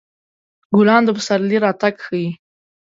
ګلان 0.77 1.01
د 1.05 1.09
پسرلي 1.17 1.57
راتګ 1.65 1.95
ښيي. 2.05 2.27